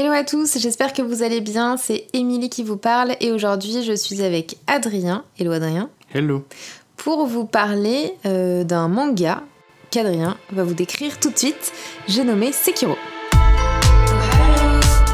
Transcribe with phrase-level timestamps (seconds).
[0.00, 1.76] Hello à tous, j'espère que vous allez bien.
[1.76, 5.24] C'est Émilie qui vous parle et aujourd'hui je suis avec Adrien.
[5.40, 5.90] Hello Adrien.
[6.14, 6.44] Hello.
[6.96, 9.42] Pour vous parler euh, d'un manga
[9.90, 11.72] qu'Adrien va vous décrire tout de suite.
[12.06, 12.94] J'ai nommé Sekiro.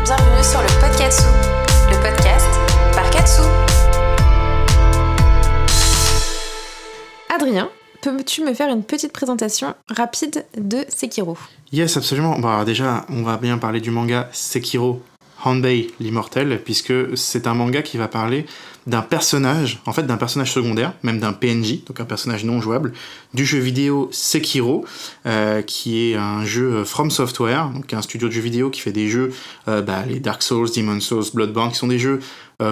[0.04, 1.22] Bienvenue sur le podcast,
[1.90, 2.46] le podcast
[2.94, 3.40] par Katsu.
[7.34, 7.70] Adrien,
[8.04, 11.38] peux-tu me faire une petite présentation rapide de Sekiro?
[11.72, 12.38] Yes, absolument.
[12.38, 15.02] Bah, déjà, on va bien parler du manga Sekiro
[15.42, 18.46] Hanbei l'immortel, puisque c'est un manga qui va parler
[18.86, 22.92] d'un personnage, en fait d'un personnage secondaire, même d'un PNJ, donc un personnage non jouable,
[23.32, 24.84] du jeu vidéo Sekiro,
[25.26, 28.92] euh, qui est un jeu From Software, donc un studio de jeux vidéo qui fait
[28.92, 29.32] des jeux,
[29.68, 32.20] euh, bah, les Dark Souls, Demon Souls, Bloodborne, qui sont des jeux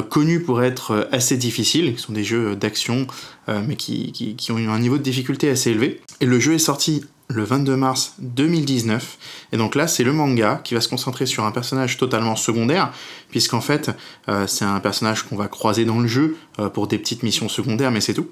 [0.08, 3.06] connus pour être assez difficiles, qui sont des jeux d'action,
[3.48, 6.00] mais qui, ont un niveau de difficulté assez élevé.
[6.20, 9.18] Et le jeu est sorti le 22 mars 2019.
[9.52, 12.92] Et donc là, c'est le manga qui va se concentrer sur un personnage totalement secondaire,
[13.30, 13.90] puisqu'en fait,
[14.28, 17.48] euh, c'est un personnage qu'on va croiser dans le jeu euh, pour des petites missions
[17.48, 18.28] secondaires, mais c'est tout.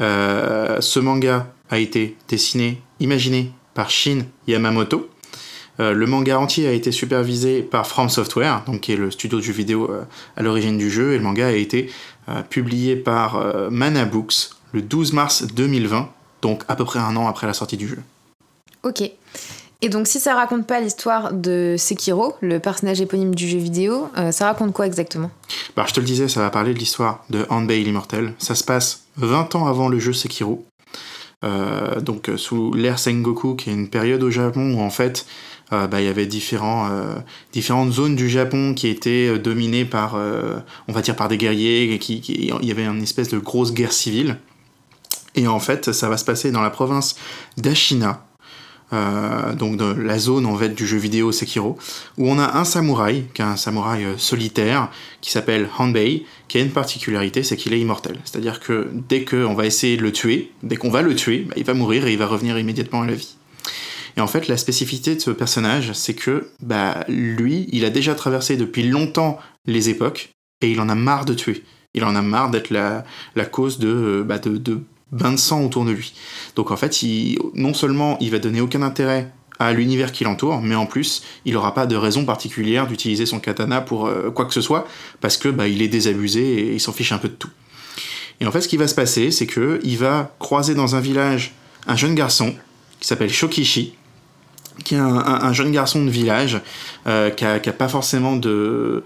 [0.00, 5.08] Euh, ce manga a été dessiné, imaginé par Shin Yamamoto.
[5.78, 9.44] Le manga entier a été supervisé par From Software, donc qui est le studio de
[9.44, 9.90] jeux vidéo
[10.36, 11.90] à l'origine du jeu, et le manga a été
[12.50, 16.08] publié par Mana Books le 12 mars 2020,
[16.42, 17.98] donc à peu près un an après la sortie du jeu.
[18.82, 19.10] Ok.
[19.80, 24.08] Et donc, si ça raconte pas l'histoire de Sekiro, le personnage éponyme du jeu vidéo,
[24.18, 25.30] euh, ça raconte quoi exactement?
[25.76, 28.34] Bah, je te le disais, ça va parler de l'histoire de Hanbei l'immortel.
[28.38, 30.66] Ça se passe 20 ans avant le jeu Sekiro.
[31.44, 35.26] Euh, donc, euh, sous l'ère Sengoku, qui est une période au Japon où en fait,
[35.70, 36.88] bah, il y avait différents,
[37.52, 41.98] différentes zones du Japon qui étaient dominées par, on va dire, par des guerriers, et
[41.98, 44.38] qui, il y avait une espèce de grosse guerre civile.
[45.34, 47.14] Et en fait, ça va se passer dans la province
[47.56, 48.26] d'Ashina,
[48.92, 51.76] euh, donc de la zone en fait du jeu vidéo Sekiro,
[52.16, 56.58] où on a un samouraï, qui est un samouraï euh, solitaire, qui s'appelle Hanbei, qui
[56.58, 58.18] a une particularité, c'est qu'il est immortel.
[58.24, 61.54] C'est-à-dire que dès qu'on va essayer de le tuer, dès qu'on va le tuer, bah,
[61.56, 63.36] il va mourir et il va revenir immédiatement à la vie.
[64.18, 68.16] Et en fait, la spécificité de ce personnage, c'est que bah, lui, il a déjà
[68.16, 70.30] traversé depuis longtemps les époques,
[70.60, 71.62] et il en a marre de tuer.
[71.94, 73.04] Il en a marre d'être la,
[73.44, 76.14] cause de, euh, bah, de, de sang autour de lui.
[76.56, 76.98] Donc en fait,
[77.54, 79.30] non seulement il va donner aucun intérêt
[79.60, 83.38] à l'univers qui l'entoure, mais en plus, il n'aura pas de raison particulière d'utiliser son
[83.38, 84.88] katana pour euh, quoi que ce soit,
[85.20, 87.50] parce que bah, il est désabusé et il s'en fiche un peu de tout.
[88.40, 91.00] Et en fait, ce qui va se passer, c'est que il va croiser dans un
[91.00, 91.54] village
[91.86, 92.52] un jeune garçon
[92.98, 93.94] qui s'appelle Shokishi,
[94.84, 96.60] qui est un, jeune garçon de village
[97.06, 99.02] euh, qui, a, pas forcément de,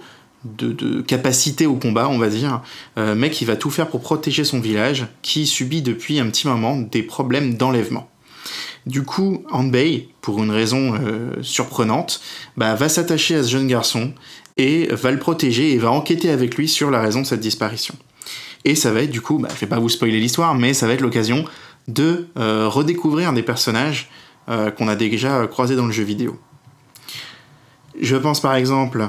[1.06, 2.62] capacité au combat, on va dire,
[2.98, 6.46] euh, mais qui va tout faire pour protéger son village, qui subit depuis un petit
[6.46, 8.08] moment des problèmes d'enlèvement.
[8.84, 12.20] Du coup, Hanbei, pour une raison euh, surprenante,
[12.56, 14.12] bah, va s'attacher à ce jeune garçon
[14.56, 17.94] et va le protéger et va enquêter avec lui sur la raison de cette disparition.
[18.64, 20.88] Et ça va être du coup, bah, je vais pas vous spoiler l'histoire, mais ça
[20.88, 21.44] va être l'occasion
[21.88, 24.08] de redécouvrir des personnages
[24.46, 26.38] qu'on a déjà croisés dans le jeu vidéo.
[28.00, 29.08] Je pense par exemple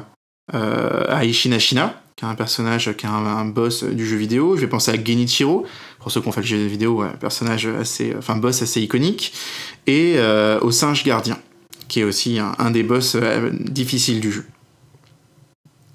[0.54, 4.56] euh, à Ishinashina, qui est un personnage, qui est un, boss du jeu vidéo.
[4.56, 5.66] Je vais penser à Genichiro,
[6.00, 9.34] pour ceux qui ont fait le jeu vidéo, un personnage assez, enfin boss assez iconique,
[9.88, 11.38] et euh, au singe gardien,
[11.88, 14.46] qui est aussi un, des boss euh, difficiles du jeu.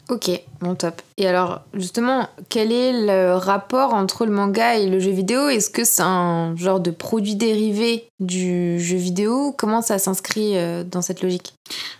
[0.08, 0.30] Ok,
[0.60, 1.02] bon top.
[1.18, 5.48] Et alors, justement, quel est le rapport entre le manga et le jeu vidéo?
[5.48, 9.54] Est-ce que c'est un genre de produit dérivé du jeu vidéo?
[9.56, 10.54] Comment ça s'inscrit
[10.90, 11.52] dans cette logique?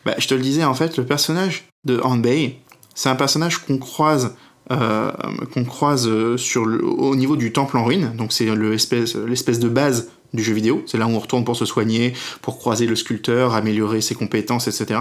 [0.06, 2.58] Bah, Je te le disais, en fait, le personnage de Hanbei,
[2.98, 4.34] c'est un personnage qu'on croise,
[4.72, 5.12] euh,
[5.54, 9.68] qu'on croise euh, sur au niveau du temple en ruine, donc c'est l'espèce, l'espèce de
[9.68, 12.12] base du jeu vidéo, c'est là où on retourne pour se soigner,
[12.42, 15.00] pour croiser le sculpteur, améliorer ses compétences, etc.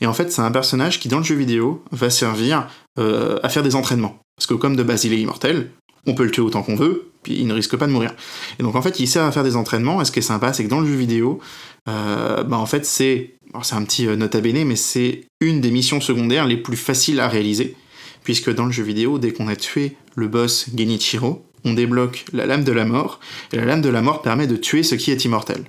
[0.00, 3.48] Et en fait, c'est un personnage qui, dans le jeu vidéo, va servir euh, à
[3.48, 4.18] faire des entraînements.
[4.36, 5.70] Parce que comme de base, il est immortel,
[6.06, 8.14] on peut le tuer autant qu'on veut, puis il ne risque pas de mourir.
[8.58, 10.52] Et donc en fait, il sert à faire des entraînements, et ce qui est sympa,
[10.52, 11.40] c'est que dans le jeu vidéo,
[11.86, 16.00] bah en fait, c'est c'est un petit euh, nota bene, mais c'est une des missions
[16.00, 17.76] secondaires les plus faciles à réaliser,
[18.24, 22.46] puisque dans le jeu vidéo, dès qu'on a tué le boss Genichiro, on débloque la
[22.46, 23.20] lame de la mort,
[23.52, 25.64] et la lame de la mort permet de tuer ce qui est immortel.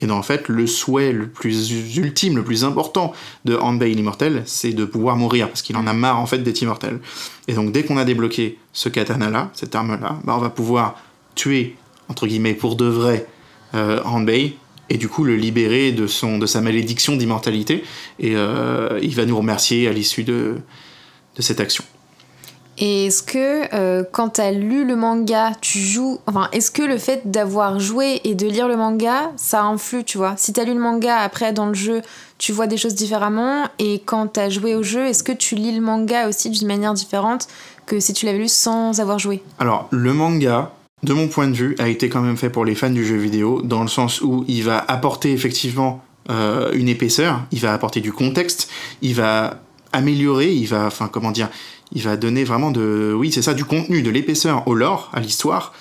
[0.00, 3.12] Et donc en fait, le souhait le plus ultime, le plus important
[3.44, 6.62] de Hanbei l'immortel, c'est de pouvoir mourir, parce qu'il en a marre en fait d'être
[6.62, 7.00] immortel.
[7.48, 10.96] Et donc dès qu'on a débloqué ce katana-là, cette arme-là, bah, on va pouvoir
[11.34, 11.76] tuer,
[12.08, 13.26] entre guillemets, pour de vrai,
[13.74, 14.56] euh, Hanbei,
[14.88, 17.84] et du coup le libérer de, sa malédiction d'immortalité.
[18.18, 20.56] Et euh, il va nous remercier à l'issue de
[21.38, 21.84] cette action.
[22.82, 26.18] Et est-ce que euh, quand t'as lu le manga, tu joues.
[26.26, 30.16] Enfin, est-ce que le fait d'avoir joué et de lire le manga, ça influe, tu
[30.16, 30.34] vois?
[30.38, 32.00] Si t'as lu le manga, après dans le jeu,
[32.38, 33.66] tu vois des choses différemment.
[33.78, 36.94] Et quand t'as joué au jeu, est-ce que tu lis le manga aussi d'une manière
[36.94, 37.48] différente
[37.84, 39.42] que si tu l'avais lu sans avoir joué?
[39.58, 40.72] Alors, le manga,
[41.02, 43.16] de mon point de vue, a été quand même fait pour les fans du jeu
[43.16, 48.00] vidéo, dans le sens où il va apporter effectivement euh, une épaisseur, il va apporter
[48.00, 48.70] du contexte,
[49.02, 49.60] il va
[49.92, 51.48] améliorer, il va, enfin, comment dire,
[51.92, 55.20] il va donner vraiment de, oui, c'est ça, du contenu, de l'épaisseur au lore, à
[55.20, 55.72] l'histoire,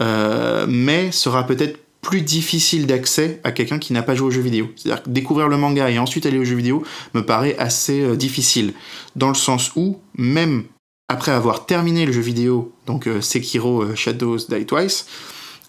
[0.00, 4.40] euh, mais sera peut-être plus difficile d'accès à quelqu'un qui n'a pas joué au jeu
[4.40, 4.70] vidéo.
[4.76, 6.84] C'est-à-dire que découvrir le manga et ensuite aller au jeu vidéo
[7.14, 8.74] me paraît assez euh, difficile,
[9.16, 10.64] dans le sens où, même
[11.08, 15.06] après avoir terminé le jeu vidéo, donc euh, Sekiro Shadows Die Twice,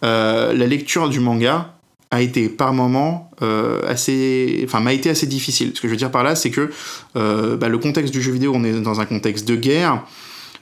[0.02, 1.77] la lecture du manga
[2.12, 5.72] a été par moments euh, assez, enfin m'a été assez difficile.
[5.76, 6.70] Ce que je veux dire par là, c'est que
[7.16, 10.04] euh, bah, le contexte du jeu vidéo, on est dans un contexte de guerre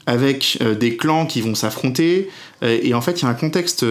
[0.07, 2.29] avec euh, des clans qui vont s'affronter,
[2.61, 3.85] et en fait, il y a un contexte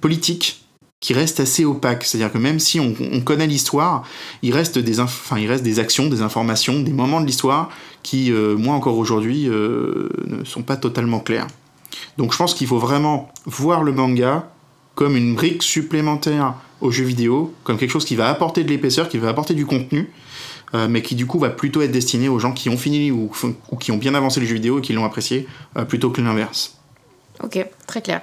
[0.00, 0.64] politique
[1.00, 2.04] qui reste assez opaque.
[2.04, 4.04] C'est-à-dire que même si on, on connaît l'histoire,
[4.42, 7.70] il reste des, enfin, il reste des actions, des informations, des moments de l'histoire
[8.02, 11.48] qui, moi encore aujourd'hui, ne sont pas totalement clairs.
[12.18, 14.48] Donc je pense qu'il faut vraiment voir le manga
[14.94, 19.08] comme une brique supplémentaire au jeu vidéo, comme quelque chose qui va apporter de l'épaisseur,
[19.08, 20.10] qui va apporter du contenu,
[20.74, 23.30] euh, mais qui du coup va plutôt être destiné aux gens qui ont fini ou,
[23.70, 25.46] ou qui ont bien avancé le jeu vidéo et qui l'ont apprécié,
[25.76, 26.76] euh, plutôt que l'inverse.
[27.42, 28.22] Ok, très clair.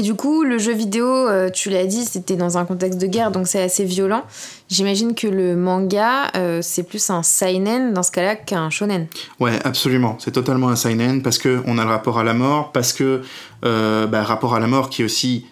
[0.00, 3.08] Et du coup, le jeu vidéo, euh, tu l'as dit, c'était dans un contexte de
[3.08, 4.22] guerre, donc c'est assez violent.
[4.68, 6.30] J'imagine que le manga,
[6.62, 9.08] c'est plus un seinen dans ce cas-là qu'un shonen.
[9.40, 10.16] Ouais, absolument.
[10.20, 13.22] C'est totalement un seinen parce que on a le rapport à la mort, parce que
[13.62, 15.46] bah, rapport à la mort qui est aussi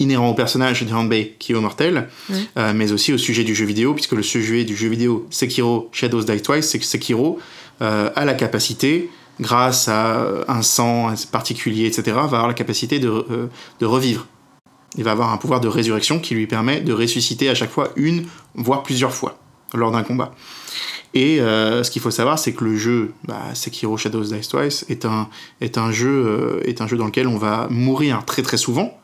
[0.00, 2.34] inhérent au personnage de Hanbei qui est immortel, Mm.
[2.56, 5.88] euh, mais aussi au sujet du jeu vidéo, puisque le sujet du jeu vidéo Sekiro
[5.92, 7.38] Shadows Die Twice, c'est que Sekiro
[7.82, 9.08] euh, a la capacité,
[9.40, 13.46] grâce à euh, un sang particulier, etc., va avoir la capacité de, euh,
[13.80, 14.26] de revivre.
[14.98, 17.90] Il va avoir un pouvoir de résurrection qui lui permet de ressusciter à chaque fois
[17.96, 18.24] une,
[18.54, 19.38] voire plusieurs fois,
[19.72, 20.34] lors d'un combat.
[21.14, 24.84] Et euh, ce qu'il faut savoir, c'est que le jeu bah, Sekiro Shadows Die Twice
[24.88, 25.28] est un,
[25.60, 28.99] est, un jeu, euh, est un jeu dans lequel on va mourir très très souvent,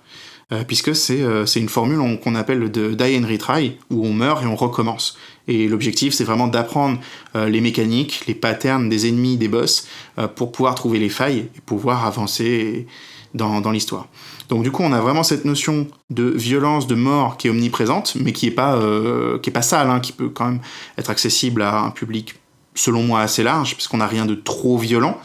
[0.53, 4.07] euh, puisque c'est euh, c'est une formule on- qu'on appelle de die and retry, où
[4.07, 5.19] on meurt et on recommence.
[5.49, 7.01] Et l'objectif, c'est vraiment d'apprendre
[7.35, 9.89] euh, les mécaniques, les patterns des ennemis, des boss,
[10.37, 12.87] pour pouvoir trouver les failles et pouvoir avancer
[13.35, 14.07] dans, l'histoire.
[14.49, 18.15] Donc du coup, on a vraiment cette notion de violence, de mort qui est omniprésente,
[18.15, 18.81] mais qui est pas,
[19.43, 20.61] est pas sale, hein, qui peut quand même
[20.97, 22.37] être accessible à un public,
[22.75, 25.21] selon moi, assez large, puisqu'on n'a rien de trop violent.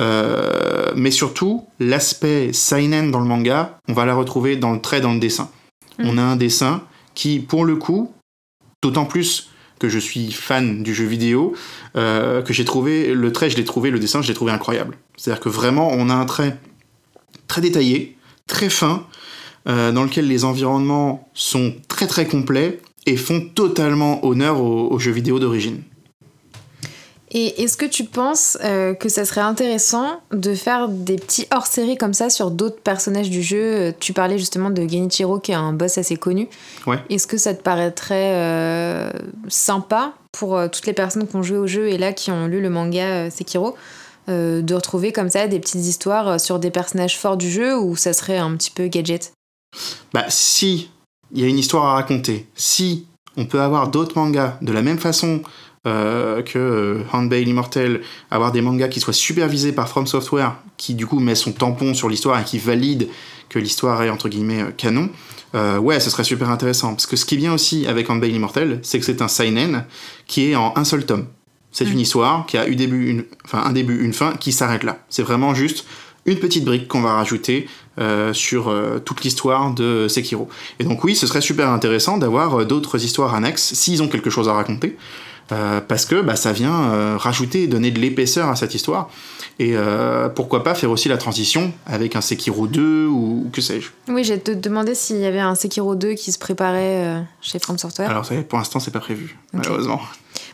[0.00, 5.00] Euh, mais surtout, l'aspect seinen dans le manga, on va la retrouver dans le trait,
[5.00, 5.50] dans le dessin.
[5.98, 6.08] Mm.
[6.08, 6.82] On a un dessin
[7.14, 8.12] qui, pour le coup,
[8.82, 11.54] d'autant plus que je suis fan du jeu vidéo,
[11.96, 14.98] euh, que j'ai trouvé le trait, je l'ai trouvé, le dessin, je l'ai trouvé incroyable.
[15.16, 16.58] C'est-à-dire que vraiment, on a un trait
[17.46, 19.06] très détaillé, très fin,
[19.68, 24.98] euh, dans lequel les environnements sont très très complets et font totalement honneur au, au
[24.98, 25.82] jeu vidéo d'origine.
[27.32, 31.96] Et est-ce que tu penses euh, que ça serait intéressant de faire des petits hors-série
[31.96, 33.62] comme ça sur d'autres personnages du jeu?
[33.62, 36.48] Euh, Tu parlais justement de Genichiro qui est un boss assez connu.
[36.86, 36.98] Ouais.
[37.08, 39.10] Est-ce que ça te paraîtrait euh,
[39.48, 42.46] sympa pour euh, toutes les personnes qui ont joué au jeu et là qui ont
[42.46, 43.76] lu le manga Sekiro
[44.28, 48.12] de retrouver comme ça des petites histoires sur des personnages forts du jeu ou ça
[48.12, 49.32] serait un petit peu gadget?
[50.12, 50.88] Bah, si
[51.32, 53.06] il y a une histoire à raconter, si
[53.36, 55.42] on peut avoir d'autres mangas de la même façon
[55.86, 60.94] euh, que euh, Handbell Immortel, avoir des mangas qui soient supervisés par From Software, qui
[60.94, 63.08] du coup met son tampon sur l'histoire et qui valide
[63.48, 65.08] que l'histoire est entre guillemets euh, canon,
[65.54, 66.90] euh, ouais, ce serait super intéressant.
[66.94, 69.84] Parce que ce qui est bien aussi avec Handbell Immortel, c'est que c'est un seinen
[70.26, 71.26] qui est en un seul tome.
[71.72, 71.92] C'est Mm.
[71.92, 74.98] une histoire qui a eu début, une, enfin un début, une fin, qui s'arrête là.
[75.08, 75.86] C'est vraiment juste
[76.26, 77.66] une petite brique qu'on va rajouter
[77.98, 80.48] euh, sur euh, toute l'histoire de Sekiro.
[80.78, 84.30] Et donc oui, ce serait super intéressant d'avoir euh, d'autres histoires annexes s'ils ont quelque
[84.30, 84.96] chose à raconter.
[85.52, 89.10] Euh, parce que bah, ça vient euh, rajouter, donner de l'épaisseur à cette histoire.
[89.58, 93.60] Et euh, pourquoi pas faire aussi la transition avec un Sekiro 2 ou, ou que
[93.60, 93.90] sais-je.
[94.08, 97.58] Oui, j'ai te demandé s'il y avait un Sekiro 2 qui se préparait euh, chez
[97.58, 98.08] From Software.
[98.08, 100.00] Alors ça, pour l'instant, c'est pas prévu, malheureusement.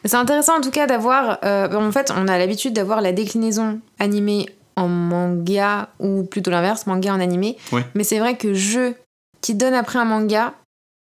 [0.03, 1.39] Mais C'est intéressant en tout cas d'avoir.
[1.43, 7.15] en fait, on a l'habitude d'avoir la déclinaison animée en manga ou plutôt l'inverse, manga
[7.15, 7.57] en animé.
[7.95, 8.95] Mais c'est vrai que jeu
[9.41, 10.55] qui donne après un manga,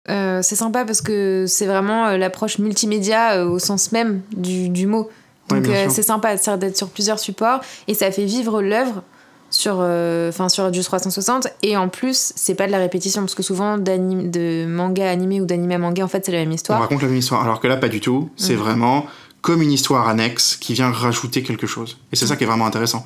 [0.09, 4.69] euh, c'est sympa parce que c'est vraiment euh, l'approche multimédia euh, au sens même du,
[4.69, 5.11] du mot.
[5.50, 5.90] Ouais, Donc sûr.
[5.90, 9.02] c'est sympa ça, d'être sur plusieurs supports et ça fait vivre l'œuvre
[9.50, 13.35] sur, euh, enfin sur du 360 et en plus c'est pas de la répétition parce
[13.35, 16.54] que souvent de manga animé ou d'anime à manga en fait c'est la même On
[16.54, 16.80] histoire.
[16.80, 17.42] raconte la même histoire.
[17.42, 18.30] Alors que là, pas du tout.
[18.37, 18.61] C'est Mhm.
[18.61, 19.07] vraiment
[19.42, 21.99] comme une histoire annexe qui vient rajouter quelque chose.
[22.12, 23.04] Et c'est ça qui est vraiment intéressant.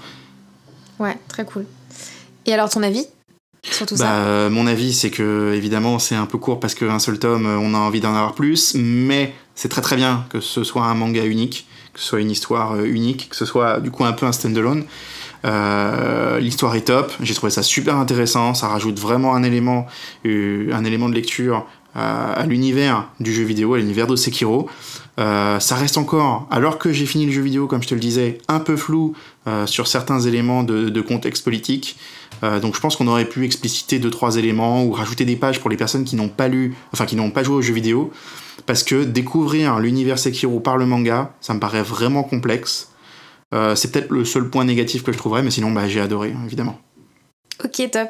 [0.99, 1.65] Ouais, très cool.
[2.47, 3.07] Et alors ton avis?
[3.71, 6.75] Sur tout bah, ça euh, Mon avis, c'est que évidemment, c'est un peu court parce
[6.75, 10.41] qu'un seul tome, on a envie d'en avoir plus, mais c'est très très bien que
[10.41, 13.81] ce soit un manga unique, que ce soit une histoire euh, unique, que ce soit
[13.81, 14.85] du coup un peu un standalone.
[15.45, 19.87] Euh, L'histoire est top, j'ai trouvé ça super intéressant, ça rajoute vraiment un élément,
[20.27, 24.69] euh, un élément de lecture à, à l'univers du jeu vidéo, à l'univers de Sekiro.
[25.21, 28.01] Euh, ça reste encore, alors que j'ai fini le jeu vidéo, comme je te le
[28.01, 29.15] disais, un peu flou
[29.47, 31.97] euh, sur certains éléments de, de contexte politique.
[32.43, 35.61] Euh, donc je pense qu'on aurait pu expliciter deux trois éléments ou rajouter des pages
[35.61, 38.11] pour les personnes qui n'ont pas lu, enfin qui n'ont pas joué au jeu vidéo,
[38.67, 42.91] parce que découvrir l'univers Sekiro par le manga, ça me paraît vraiment complexe.
[43.55, 46.35] Euh, c'est peut-être le seul point négatif que je trouverais, mais sinon bah, j'ai adoré
[46.45, 46.79] évidemment.
[47.63, 48.09] Ok, top.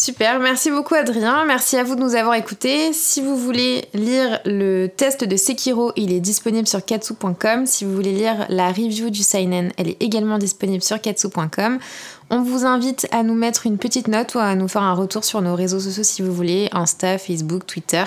[0.00, 2.92] Super, merci beaucoup Adrien, merci à vous de nous avoir écoutés.
[2.92, 7.66] Si vous voulez lire le test de Sekiro, il est disponible sur katsu.com.
[7.66, 11.80] Si vous voulez lire la review du Seinen, elle est également disponible sur katsu.com.
[12.30, 15.24] On vous invite à nous mettre une petite note ou à nous faire un retour
[15.24, 18.04] sur nos réseaux sociaux si vous voulez, Insta, Facebook, Twitter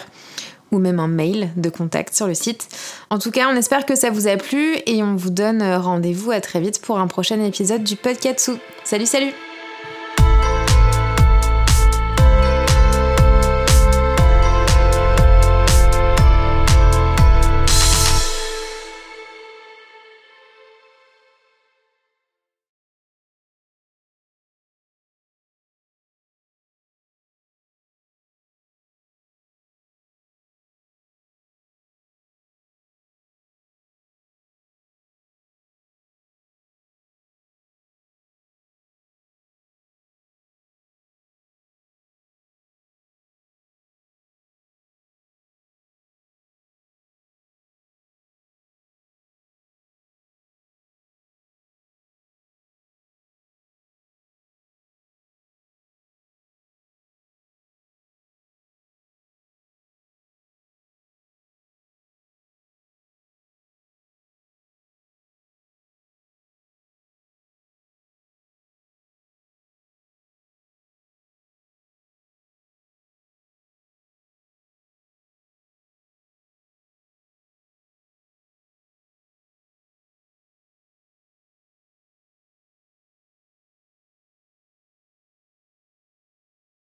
[0.72, 2.68] ou même un mail de contact sur le site.
[3.10, 6.32] En tout cas, on espère que ça vous a plu et on vous donne rendez-vous
[6.32, 8.52] à très vite pour un prochain épisode du Podcatsu.
[8.84, 9.34] Salut, salut